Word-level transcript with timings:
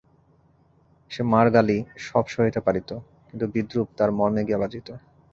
সে 1.11 1.21
মার 1.23 1.47
গালি 1.55 1.77
সব 2.07 2.25
সহিতে 2.27 2.59
পারিত, 2.67 2.89
কিন্তু 3.27 3.45
বিদ্রুপ 3.53 3.87
তার 3.97 4.09
মর্মে 4.17 4.41
গিয়া 4.47 4.61
বাজিত। 4.63 4.87